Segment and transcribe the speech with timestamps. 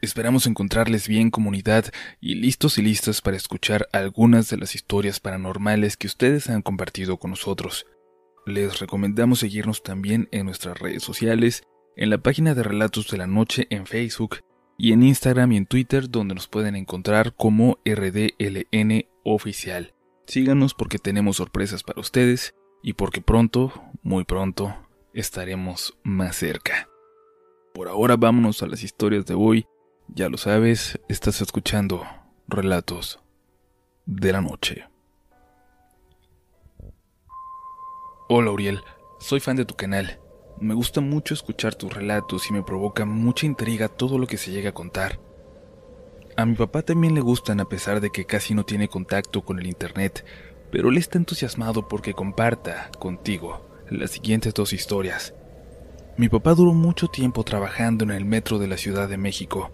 [0.00, 1.86] Esperamos encontrarles bien comunidad
[2.20, 7.16] y listos y listas para escuchar algunas de las historias paranormales que ustedes han compartido
[7.16, 7.84] con nosotros.
[8.46, 11.64] Les recomendamos seguirnos también en nuestras redes sociales,
[11.96, 14.38] en la página de Relatos de la Noche en Facebook
[14.78, 19.94] y en Instagram y en Twitter donde nos pueden encontrar como RDLN Oficial.
[20.28, 22.54] Síganos porque tenemos sorpresas para ustedes
[22.84, 23.72] y porque pronto,
[24.02, 24.76] muy pronto,
[25.12, 26.88] estaremos más cerca.
[27.74, 29.66] Por ahora vámonos a las historias de hoy
[30.14, 32.02] ya lo sabes, estás escuchando
[32.46, 33.20] Relatos
[34.06, 34.86] de la Noche.
[38.28, 38.80] Hola Uriel,
[39.20, 40.20] soy fan de tu canal.
[40.60, 44.50] Me gusta mucho escuchar tus relatos y me provoca mucha intriga todo lo que se
[44.50, 45.20] llega a contar.
[46.36, 49.58] A mi papá también le gustan a pesar de que casi no tiene contacto con
[49.58, 50.24] el Internet,
[50.70, 55.34] pero él está entusiasmado porque comparta contigo las siguientes dos historias.
[56.18, 59.70] Mi papá duró mucho tiempo trabajando en el metro de la Ciudad de México.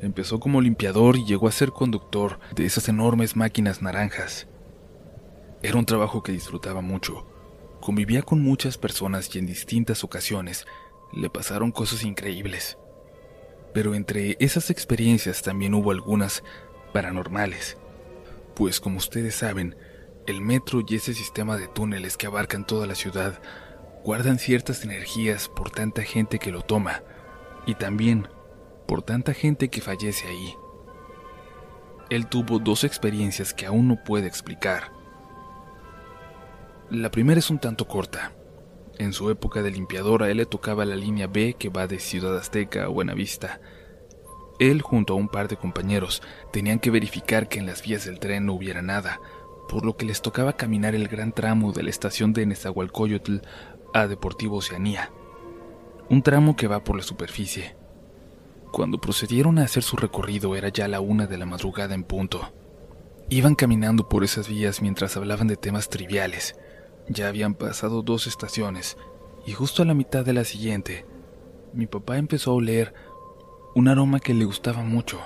[0.00, 4.48] Empezó como limpiador y llegó a ser conductor de esas enormes máquinas naranjas.
[5.62, 7.28] Era un trabajo que disfrutaba mucho.
[7.80, 10.66] Convivía con muchas personas y en distintas ocasiones
[11.12, 12.76] le pasaron cosas increíbles.
[13.72, 16.42] Pero entre esas experiencias también hubo algunas
[16.92, 17.76] paranormales.
[18.56, 19.76] Pues como ustedes saben,
[20.26, 23.40] el metro y ese sistema de túneles que abarcan toda la ciudad
[24.04, 27.02] guardan ciertas energías por tanta gente que lo toma
[27.66, 28.28] y también
[28.86, 30.54] por tanta gente que fallece ahí.
[32.10, 34.92] Él tuvo dos experiencias que aún no puede explicar.
[36.90, 38.32] La primera es un tanto corta.
[38.98, 41.98] En su época de limpiador a él le tocaba la línea B que va de
[41.98, 43.58] Ciudad Azteca a Buenavista.
[44.58, 48.20] Él junto a un par de compañeros tenían que verificar que en las vías del
[48.20, 49.18] tren no hubiera nada,
[49.68, 53.38] por lo que les tocaba caminar el gran tramo de la estación de Nezahualcóyotl
[53.94, 55.12] a Deportivo Oceanía,
[56.10, 57.76] un tramo que va por la superficie.
[58.72, 62.52] Cuando procedieron a hacer su recorrido era ya la una de la madrugada en punto.
[63.28, 66.56] Iban caminando por esas vías mientras hablaban de temas triviales.
[67.08, 68.96] Ya habían pasado dos estaciones
[69.46, 71.06] y justo a la mitad de la siguiente,
[71.72, 72.94] mi papá empezó a oler
[73.76, 75.20] un aroma que le gustaba mucho,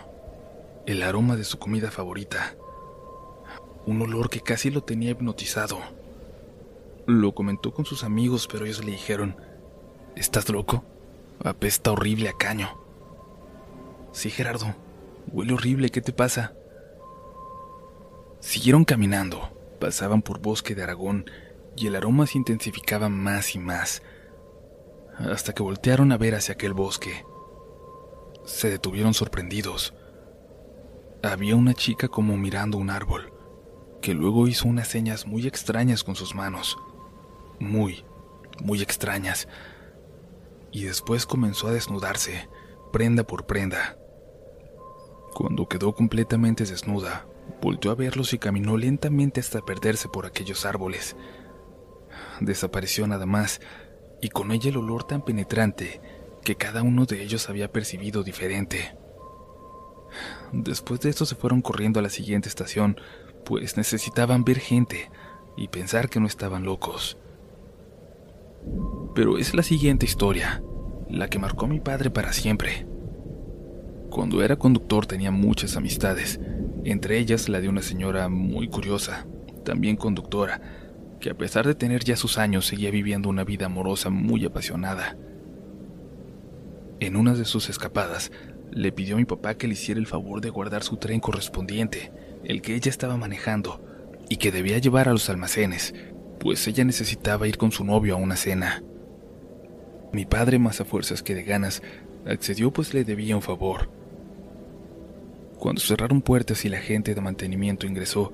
[0.84, 2.54] el aroma de su comida favorita,
[3.86, 5.78] un olor que casi lo tenía hipnotizado.
[7.08, 9.34] Lo comentó con sus amigos, pero ellos le dijeron,
[10.14, 10.84] ¿estás loco?
[11.42, 12.68] Apesta horrible a caño.
[14.12, 14.76] Sí, Gerardo,
[15.32, 16.52] huele horrible, ¿qué te pasa?
[18.40, 19.48] Siguieron caminando,
[19.80, 21.24] pasaban por bosque de Aragón
[21.78, 24.02] y el aroma se intensificaba más y más,
[25.16, 27.24] hasta que voltearon a ver hacia aquel bosque.
[28.44, 29.94] Se detuvieron sorprendidos.
[31.22, 33.32] Había una chica como mirando un árbol,
[34.02, 36.76] que luego hizo unas señas muy extrañas con sus manos
[37.60, 38.04] muy,
[38.60, 39.48] muy extrañas,
[40.70, 42.48] y después comenzó a desnudarse,
[42.92, 43.98] prenda por prenda.
[45.34, 47.26] Cuando quedó completamente desnuda,
[47.62, 51.16] volvió a verlos y caminó lentamente hasta perderse por aquellos árboles.
[52.40, 53.60] Desapareció nada más,
[54.20, 56.00] y con ella el olor tan penetrante
[56.44, 58.96] que cada uno de ellos había percibido diferente.
[60.52, 63.00] Después de esto se fueron corriendo a la siguiente estación,
[63.44, 65.10] pues necesitaban ver gente
[65.56, 67.18] y pensar que no estaban locos.
[69.14, 70.62] Pero es la siguiente historia,
[71.08, 72.86] la que marcó a mi padre para siempre.
[74.10, 76.40] Cuando era conductor tenía muchas amistades,
[76.84, 79.26] entre ellas la de una señora muy curiosa,
[79.64, 80.60] también conductora,
[81.20, 85.16] que a pesar de tener ya sus años seguía viviendo una vida amorosa muy apasionada.
[87.00, 88.32] En una de sus escapadas,
[88.70, 92.12] le pidió a mi papá que le hiciera el favor de guardar su tren correspondiente,
[92.44, 93.84] el que ella estaba manejando,
[94.28, 95.94] y que debía llevar a los almacenes,
[96.38, 98.82] pues ella necesitaba ir con su novio a una cena.
[100.12, 101.82] Mi padre, más a fuerzas que de ganas,
[102.26, 103.90] accedió pues le debía un favor.
[105.58, 108.32] Cuando cerraron puertas y la gente de mantenimiento ingresó,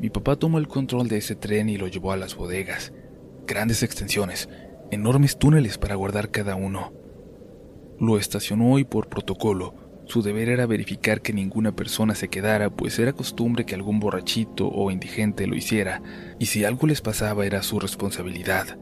[0.00, 2.92] mi papá tomó el control de ese tren y lo llevó a las bodegas.
[3.46, 4.48] Grandes extensiones,
[4.90, 6.92] enormes túneles para guardar cada uno.
[8.00, 9.81] Lo estacionó y por protocolo
[10.12, 14.68] su deber era verificar que ninguna persona se quedara, pues era costumbre que algún borrachito
[14.68, 16.02] o indigente lo hiciera,
[16.38, 18.78] y si algo les pasaba era su responsabilidad.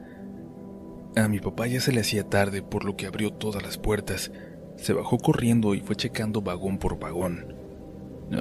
[1.14, 4.32] A mi papá ya se le hacía tarde, por lo que abrió todas las puertas,
[4.74, 7.54] se bajó corriendo y fue checando vagón por vagón,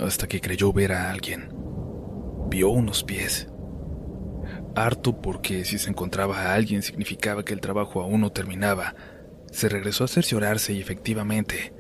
[0.02, 1.54] hasta que creyó ver a alguien.
[2.50, 3.50] Vio unos pies.
[4.74, 8.96] Harto porque si se encontraba a alguien significaba que el trabajo aún no terminaba,
[9.52, 11.78] se regresó a cerciorarse y efectivamente,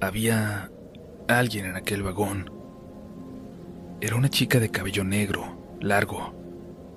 [0.00, 0.70] había
[1.28, 2.50] alguien en aquel vagón.
[4.00, 6.34] Era una chica de cabello negro, largo,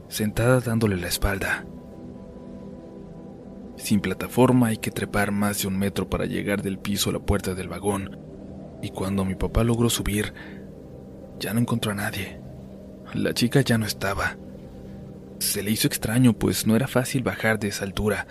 [0.10, 1.66] sentada dándole la espalda.
[3.78, 7.20] Sin plataforma hay que trepar más de un metro para llegar del piso a la
[7.20, 8.20] puerta del vagón,
[8.82, 10.34] y cuando mi papá logró subir,
[11.40, 12.42] ya no encontró a nadie.
[13.14, 14.38] La chica ya no estaba.
[15.40, 18.28] Se le hizo extraño, pues no era fácil bajar de esa altura,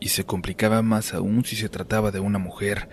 [0.00, 2.88] y se complicaba más aún si se trataba de una mujer,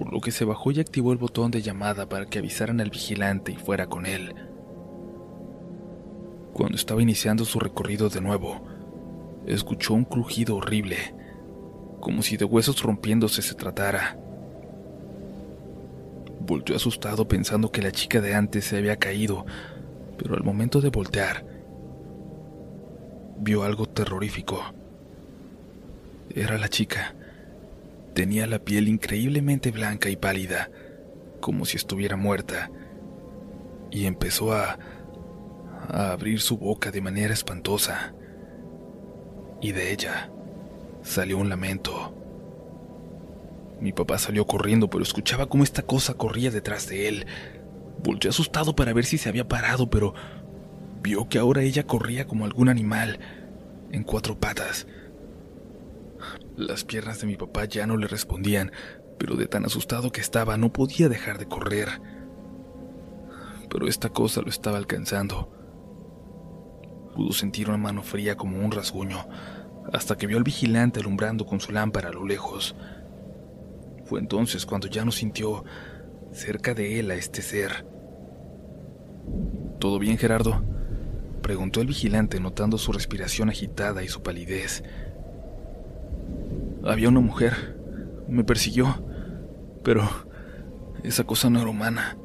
[0.00, 2.88] por lo que se bajó y activó el botón de llamada para que avisaran al
[2.88, 4.34] vigilante y fuera con él.
[6.54, 8.62] Cuando estaba iniciando su recorrido de nuevo,
[9.44, 10.96] escuchó un crujido horrible,
[12.00, 14.18] como si de huesos rompiéndose se tratara.
[16.46, 19.44] Volteó asustado pensando que la chica de antes se había caído,
[20.16, 21.44] pero al momento de voltear,
[23.36, 24.62] vio algo terrorífico.
[26.34, 27.14] Era la chica.
[28.20, 30.70] Tenía la piel increíblemente blanca y pálida,
[31.40, 32.70] como si estuviera muerta,
[33.90, 34.78] y empezó a,
[35.88, 38.12] abrir su boca de manera espantosa.
[39.62, 40.30] Y de ella
[41.00, 42.14] salió un lamento.
[43.80, 47.26] Mi papá salió corriendo, pero escuchaba cómo esta cosa corría detrás de él.
[48.04, 50.12] Volvió asustado para ver si se había parado, pero
[51.02, 53.18] vio que ahora ella corría como algún animal,
[53.92, 54.86] en cuatro patas.
[56.60, 58.70] Las piernas de mi papá ya no le respondían,
[59.18, 61.88] pero de tan asustado que estaba no podía dejar de correr.
[63.70, 65.50] Pero esta cosa lo estaba alcanzando.
[67.14, 69.26] Pudo sentir una mano fría como un rasguño,
[69.90, 72.76] hasta que vio al vigilante alumbrando con su lámpara a lo lejos.
[74.04, 75.64] Fue entonces cuando ya no sintió
[76.30, 77.86] cerca de él a este ser.
[79.78, 80.62] ¿Todo bien, Gerardo?
[81.40, 84.84] preguntó el vigilante notando su respiración agitada y su palidez.
[86.84, 87.78] Había una mujer.
[88.28, 89.04] Me persiguió.
[89.82, 90.08] Pero
[91.02, 92.16] esa cosa no era humana.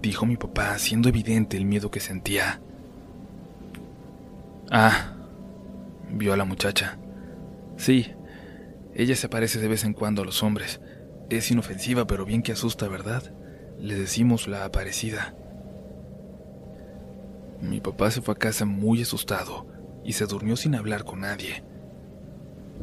[0.00, 2.60] Dijo mi papá, haciendo evidente el miedo que sentía.
[4.70, 5.14] Ah,
[6.10, 6.98] vio a la muchacha.
[7.76, 8.12] Sí,
[8.94, 10.80] ella se parece de vez en cuando a los hombres.
[11.28, 13.32] Es inofensiva, pero bien que asusta, ¿verdad?
[13.78, 15.34] Le decimos la aparecida.
[17.60, 19.66] Mi papá se fue a casa muy asustado
[20.04, 21.64] y se durmió sin hablar con nadie.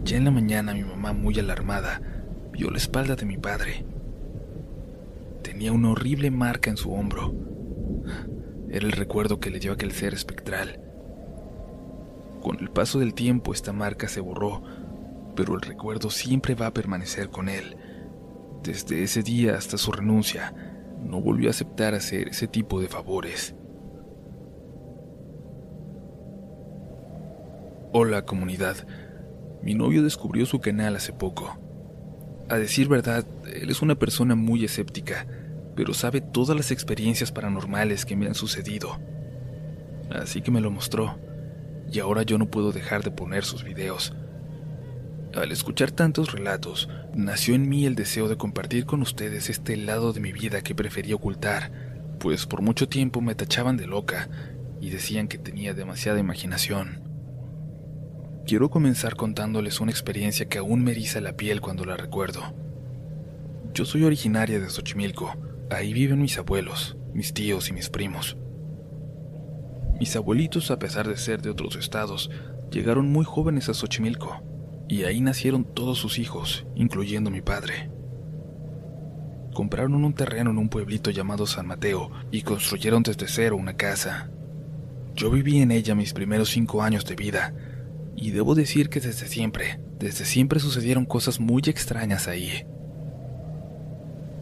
[0.04, 2.02] Ya en la mañana mi mamá, muy alarmada,
[2.52, 3.86] vio la espalda de mi padre.
[5.42, 7.34] Tenía una horrible marca en su hombro.
[8.70, 10.82] Era el recuerdo que le dio aquel ser espectral.
[12.42, 14.62] Con el paso del tiempo esta marca se borró,
[15.38, 17.78] pero el recuerdo siempre va a permanecer con él.
[18.62, 20.54] Desde ese día hasta su renuncia,
[21.02, 23.56] no volvió a aceptar hacer ese tipo de favores.
[27.94, 28.76] Hola comunidad,
[29.64, 31.58] mi novio descubrió su canal hace poco.
[32.50, 35.26] A decir verdad, él es una persona muy escéptica,
[35.76, 39.00] pero sabe todas las experiencias paranormales que me han sucedido.
[40.12, 41.18] Así que me lo mostró,
[41.92, 44.14] y ahora yo no puedo dejar de poner sus videos.
[45.34, 50.14] Al escuchar tantos relatos, nació en mí el deseo de compartir con ustedes este lado
[50.14, 51.72] de mi vida que prefería ocultar,
[52.20, 54.30] pues por mucho tiempo me tachaban de loca
[54.80, 57.13] y decían que tenía demasiada imaginación.
[58.46, 62.42] Quiero comenzar contándoles una experiencia que aún me eriza la piel cuando la recuerdo.
[63.74, 65.34] Yo soy originaria de Xochimilco.
[65.70, 68.38] Ahí viven mis abuelos, mis tíos y mis primos.
[69.98, 72.30] Mis abuelitos, a pesar de ser de otros estados,
[72.70, 74.44] llegaron muy jóvenes a Xochimilco,
[74.90, 77.90] y ahí nacieron todos sus hijos, incluyendo mi padre.
[79.54, 84.30] Compraron un terreno en un pueblito llamado San Mateo y construyeron desde cero una casa.
[85.16, 87.54] Yo viví en ella mis primeros cinco años de vida,
[88.16, 92.66] y debo decir que desde siempre, desde siempre sucedieron cosas muy extrañas ahí.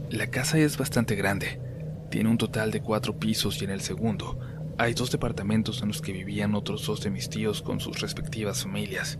[0.09, 1.59] La casa es bastante grande.
[2.09, 4.37] Tiene un total de cuatro pisos y en el segundo
[4.77, 8.63] hay dos departamentos en los que vivían otros dos de mis tíos con sus respectivas
[8.63, 9.19] familias.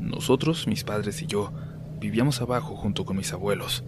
[0.00, 1.52] Nosotros, mis padres y yo,
[1.98, 3.84] vivíamos abajo junto con mis abuelos.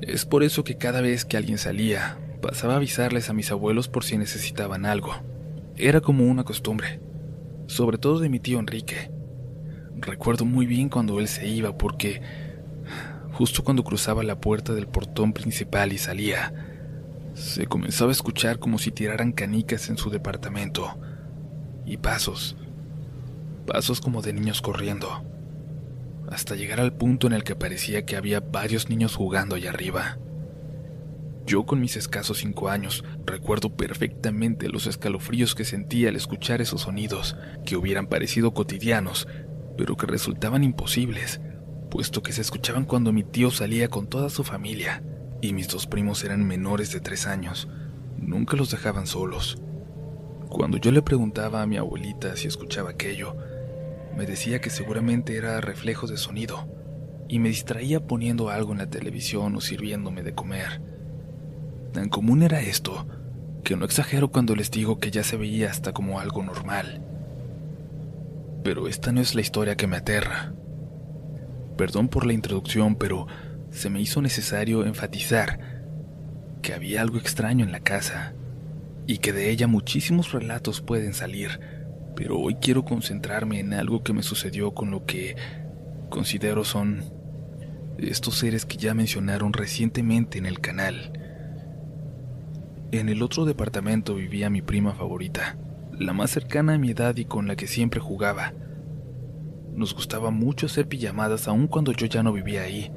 [0.00, 3.88] Es por eso que cada vez que alguien salía, pasaba a avisarles a mis abuelos
[3.88, 5.14] por si necesitaban algo.
[5.76, 7.00] Era como una costumbre
[7.72, 9.10] sobre todo de mi tío Enrique.
[9.96, 12.20] Recuerdo muy bien cuando él se iba porque
[13.32, 16.52] justo cuando cruzaba la puerta del portón principal y salía,
[17.32, 20.98] se comenzaba a escuchar como si tiraran canicas en su departamento
[21.86, 22.56] y pasos,
[23.66, 25.24] pasos como de niños corriendo,
[26.30, 30.18] hasta llegar al punto en el que parecía que había varios niños jugando allá arriba.
[31.46, 36.82] Yo con mis escasos cinco años recuerdo perfectamente los escalofríos que sentía al escuchar esos
[36.82, 39.26] sonidos que hubieran parecido cotidianos,
[39.76, 41.40] pero que resultaban imposibles,
[41.90, 45.02] puesto que se escuchaban cuando mi tío salía con toda su familia
[45.40, 47.68] y mis dos primos eran menores de tres años.
[48.16, 49.58] Nunca los dejaban solos.
[50.48, 53.36] Cuando yo le preguntaba a mi abuelita si escuchaba aquello,
[54.16, 56.68] me decía que seguramente era reflejo de sonido
[57.28, 60.91] y me distraía poniendo algo en la televisión o sirviéndome de comer.
[61.92, 63.06] Tan común era esto,
[63.64, 67.02] que no exagero cuando les digo que ya se veía hasta como algo normal.
[68.64, 70.54] Pero esta no es la historia que me aterra.
[71.76, 73.26] Perdón por la introducción, pero
[73.70, 75.82] se me hizo necesario enfatizar
[76.62, 78.34] que había algo extraño en la casa
[79.06, 81.60] y que de ella muchísimos relatos pueden salir,
[82.14, 85.36] pero hoy quiero concentrarme en algo que me sucedió con lo que
[86.08, 87.04] considero son
[87.98, 91.12] estos seres que ya mencionaron recientemente en el canal.
[92.92, 95.56] En el otro departamento vivía mi prima favorita,
[95.98, 98.52] la más cercana a mi edad y con la que siempre jugaba.
[99.74, 102.92] Nos gustaba mucho hacer pijamadas aun cuando yo ya no vivía ahí.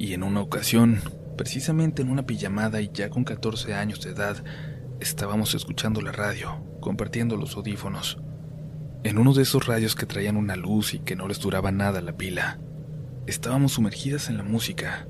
[0.00, 0.98] Y en una ocasión,
[1.36, 4.42] precisamente en una pijamada y ya con 14 años de edad,
[4.98, 8.18] estábamos escuchando la radio, compartiendo los audífonos.
[9.04, 12.00] En uno de esos radios que traían una luz y que no les duraba nada
[12.00, 12.58] la pila.
[13.28, 15.06] Estábamos sumergidas en la música,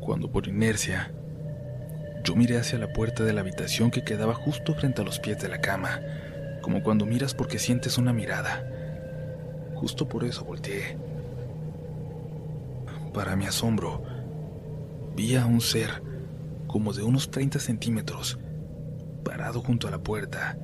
[0.00, 1.12] cuando por inercia,
[2.26, 5.38] yo miré hacia la puerta de la habitación que quedaba justo frente a los pies
[5.38, 6.00] de la cama,
[6.60, 8.68] como cuando miras porque sientes una mirada.
[9.76, 10.98] Justo por eso volteé.
[13.14, 14.02] Para mi asombro,
[15.14, 16.02] vi a un ser
[16.66, 18.40] como de unos 30 centímetros,
[19.22, 20.58] parado junto a la puerta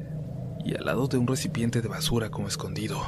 [0.65, 2.99] y al lado de un recipiente de basura como escondido.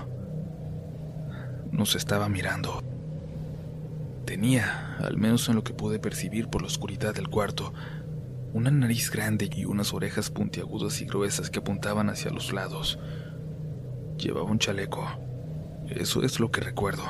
[1.73, 2.85] Nos estaba mirando.
[4.25, 7.73] Tenía, al menos en lo que pude percibir por la oscuridad del cuarto,
[8.55, 13.01] una nariz grande y unas orejas puntiagudas y gruesas que apuntaban hacia los lados.
[14.17, 15.05] Llevaba un chaleco.
[15.89, 17.03] Eso es lo que recuerdo.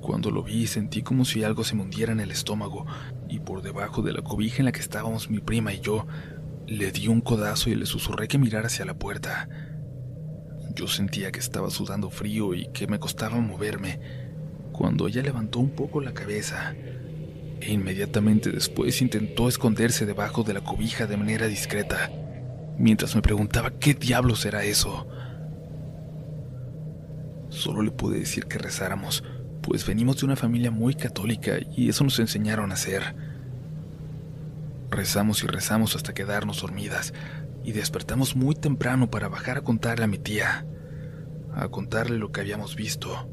[0.00, 2.86] Cuando lo vi sentí como si algo se me hundiera en el estómago
[3.28, 6.08] y por debajo de la cobija en la que estábamos mi prima y yo,
[6.66, 9.48] le di un codazo y le susurré que mirara hacia la puerta.
[10.74, 14.00] Yo sentía que estaba sudando frío y que me costaba moverme,
[14.72, 16.74] cuando ella levantó un poco la cabeza
[17.60, 22.10] e inmediatamente después intentó esconderse debajo de la cobija de manera discreta,
[22.78, 25.06] mientras me preguntaba qué diablos era eso.
[27.48, 29.24] Solo le pude decir que rezáramos,
[29.62, 33.14] pues venimos de una familia muy católica y eso nos enseñaron a hacer.
[34.90, 37.12] Rezamos y rezamos hasta quedarnos dormidas
[37.64, 40.66] y despertamos muy temprano para bajar a contarle a mi tía,
[41.54, 43.28] a contarle lo que habíamos visto.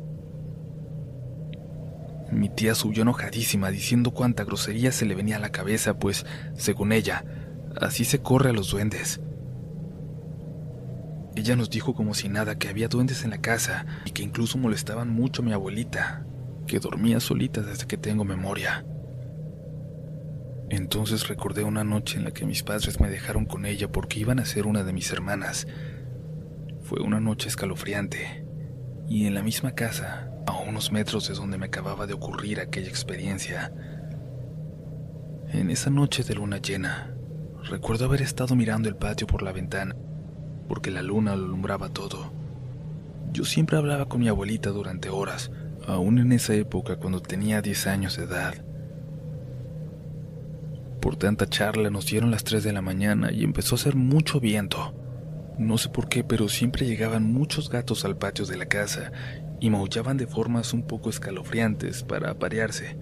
[2.34, 6.25] Mi tía subió enojadísima diciendo cuánta grosería se le venía a la cabeza, pues,
[6.58, 7.24] según ella,
[7.80, 9.22] así se corre a los duendes.
[11.36, 14.58] Ella nos dijo como si nada que había duendes en la casa y que incluso
[14.58, 16.25] molestaban mucho a mi abuelita,
[16.66, 18.86] que dormía solita desde que tengo memoria.
[20.70, 24.40] Entonces recordé una noche en la que mis padres me dejaron con ella porque iban
[24.40, 25.68] a ser una de mis hermanas.
[26.82, 28.44] Fue una noche escalofriante,
[29.08, 30.33] y en la misma casa,
[30.63, 33.72] unos metros de donde me acababa de ocurrir aquella experiencia.
[35.50, 37.13] En esa noche de luna llena,
[37.63, 39.96] recuerdo haber estado mirando el patio por la ventana,
[40.67, 42.34] porque la luna lo alumbraba todo.
[43.32, 45.51] Yo siempre hablaba con mi abuelita durante horas,
[45.88, 48.53] aún en esa época cuando tenía 10 años de edad.
[51.01, 54.39] Por tanta charla nos dieron las 3 de la mañana y empezó a hacer mucho
[54.39, 54.96] viento.
[55.58, 59.12] No sé por qué, pero siempre llegaban muchos gatos al patio de la casa
[59.63, 62.98] y maullaban de formas un poco escalofriantes para aparearse,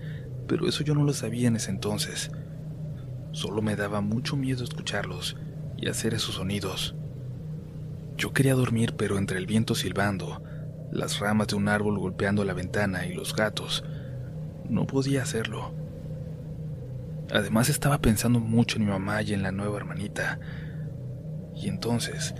[0.47, 2.29] pero eso yo no lo sabía en ese entonces.
[3.31, 5.37] Solo me daba mucho miedo escucharlos
[5.75, 6.93] y hacer esos sonidos.
[8.15, 10.43] Yo quería dormir, pero entre el viento silbando,
[10.91, 13.83] las ramas de un árbol golpeando la ventana y los gatos,
[14.69, 15.73] no podía hacerlo.
[17.33, 20.39] Además estaba pensando mucho en mi mamá y en la nueva hermanita.
[21.55, 22.35] Y entonces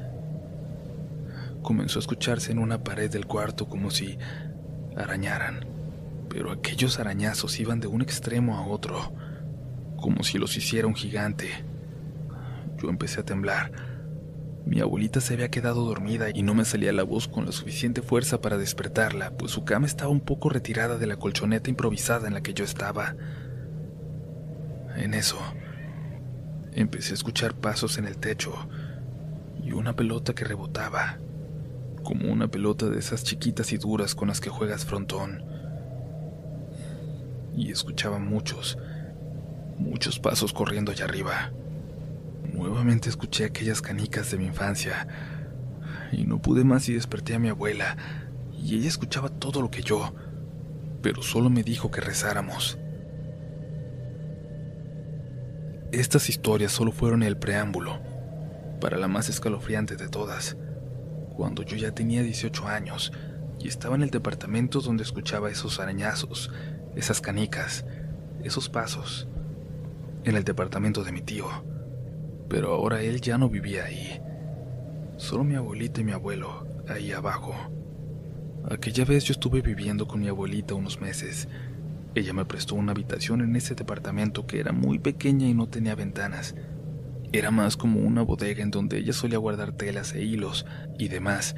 [1.62, 4.18] comenzó a escucharse en una pared del cuarto como si
[4.96, 5.66] arañaran,
[6.30, 9.14] pero aquellos arañazos iban de un extremo a otro,
[9.98, 11.50] como si los hiciera un gigante.
[12.78, 13.72] Yo empecé a temblar.
[14.66, 18.02] Mi abuelita se había quedado dormida y no me salía la voz con la suficiente
[18.02, 22.36] fuerza para despertarla, pues su cama estaba un poco retirada de la colchoneta improvisada en
[22.36, 23.16] la que yo estaba.
[24.98, 25.38] En eso,
[26.74, 28.54] empecé a escuchar pasos en el techo
[29.64, 31.18] y una pelota que rebotaba
[32.04, 35.44] como una pelota de esas chiquitas y duras con las que juegas frontón.
[37.56, 38.78] Y escuchaba muchos,
[39.78, 41.52] muchos pasos corriendo allá arriba.
[42.54, 45.08] Nuevamente escuché aquellas canicas de mi infancia
[46.12, 47.98] y no pude más y desperté a mi abuela
[48.58, 50.14] y ella escuchaba todo lo que yo,
[51.02, 52.78] pero solo me dijo que rezáramos.
[55.92, 58.00] Estas historias solo fueron el preámbulo
[58.80, 60.58] para la más escalofriante de todas
[61.42, 63.12] cuando yo ya tenía 18 años,
[63.60, 66.52] y estaba en el departamento donde escuchaba esos arañazos,
[66.96, 67.84] esas canicas,
[68.44, 69.28] esos pasos,
[70.24, 71.48] en el departamento de mi tío.
[72.48, 74.22] Pero ahora él ya no vivía ahí.
[75.18, 77.56] Solo mi abuelita y mi abuelo, ahí abajo.
[78.70, 81.48] Aquella vez yo estuve viviendo con mi abuelita unos meses.
[82.14, 85.96] Ella me prestó una habitación en ese departamento que era muy pequeña y no tenía
[85.96, 86.54] ventanas.
[87.34, 90.66] Era más como una bodega en donde ella solía guardar telas e hilos
[91.00, 91.56] y demás,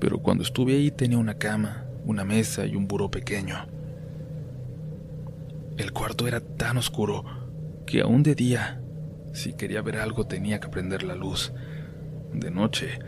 [0.00, 3.66] pero cuando estuve ahí tenía una cama, una mesa y un buró pequeño.
[5.76, 7.24] El cuarto era tan oscuro
[7.86, 8.80] que aún de día,
[9.32, 11.52] si quería ver algo tenía que prender la luz.
[12.32, 13.00] De noche,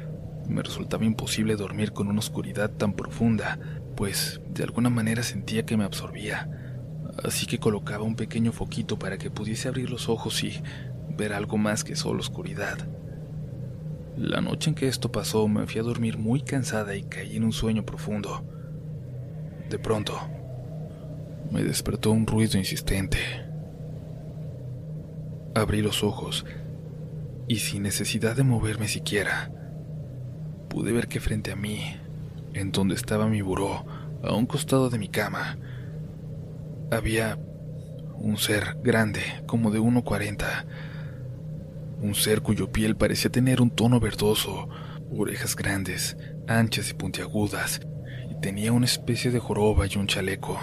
[0.49, 3.59] me resultaba imposible dormir con una oscuridad tan profunda,
[3.97, 6.50] pues de alguna manera sentía que me absorbía.
[7.23, 10.62] Así que colocaba un pequeño foquito para que pudiese abrir los ojos y
[11.11, 12.78] ver algo más que solo oscuridad.
[14.16, 17.44] La noche en que esto pasó me fui a dormir muy cansada y caí en
[17.44, 18.44] un sueño profundo.
[19.71, 20.18] De pronto,
[21.50, 23.18] me despertó un ruido insistente.
[25.54, 26.44] Abrí los ojos
[27.49, 29.50] y sin necesidad de moverme siquiera,
[30.68, 31.97] pude ver que frente a mí,
[32.54, 33.85] en donde estaba mi buró,
[34.23, 35.59] a un costado de mi cama,
[36.90, 37.38] había
[38.14, 40.64] un ser grande, como de 1,40.
[42.02, 44.68] Un ser cuyo piel parecía tener un tono verdoso,
[45.16, 46.16] orejas grandes,
[46.49, 47.80] anchas y puntiagudas,
[48.28, 50.59] y tenía una especie de joroba y un chaleco.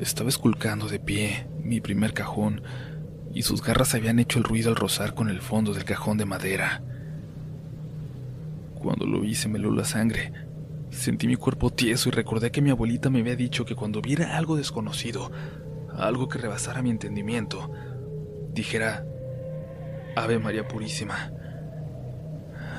[0.00, 2.62] Estaba esculcando de pie mi primer cajón,
[3.34, 6.24] y sus garras habían hecho el ruido al rozar con el fondo del cajón de
[6.24, 6.82] madera.
[8.74, 10.32] Cuando lo vi se me heló la sangre.
[10.88, 14.38] Sentí mi cuerpo tieso y recordé que mi abuelita me había dicho que cuando viera
[14.38, 15.30] algo desconocido,
[15.94, 17.70] algo que rebasara mi entendimiento,
[18.54, 19.04] dijera,
[20.16, 21.32] Ave María Purísima.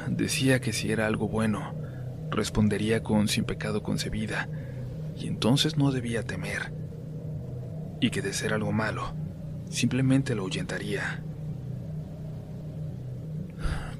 [0.09, 1.75] Decía que si era algo bueno,
[2.31, 4.49] respondería con sin pecado concebida,
[5.15, 6.73] y entonces no debía temer,
[7.99, 9.13] y que de ser algo malo,
[9.69, 11.23] simplemente lo ahuyentaría.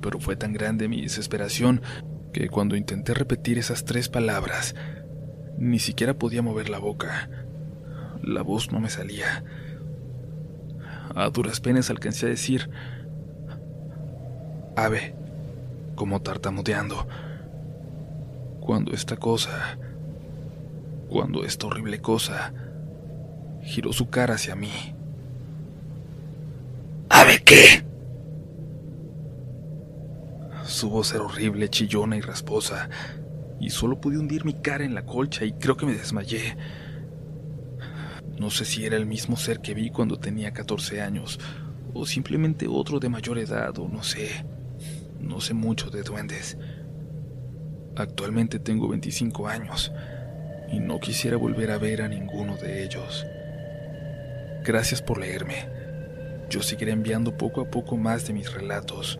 [0.02, 1.82] Pero fue tan grande mi desesperación
[2.32, 4.76] que cuando intenté repetir esas tres palabras,
[5.58, 7.30] ni siquiera podía mover la boca.
[8.24, 9.44] La voz no me salía.
[11.16, 12.70] A duras penas alcancé a decir
[14.84, 15.14] ave,
[15.96, 17.08] como tartamudeando.
[18.60, 19.78] Cuando esta cosa,
[21.10, 22.54] cuando esta horrible cosa,
[23.64, 24.72] giró su cara hacia mí.
[27.10, 27.84] ¿Ave qué?
[30.64, 32.90] Su voz era horrible, chillona y rasposa,
[33.60, 36.56] y solo pude hundir mi cara en la colcha y creo que me desmayé.
[38.38, 41.40] No sé si era el mismo ser que vi cuando tenía 14 años,
[41.94, 44.46] o simplemente otro de mayor edad, o no sé.
[45.20, 46.58] No sé mucho de duendes.
[47.96, 49.92] Actualmente tengo 25 años
[50.72, 53.26] y no quisiera volver a ver a ninguno de ellos.
[54.64, 55.68] Gracias por leerme.
[56.50, 59.20] Yo seguiré enviando poco a poco más de mis relatos.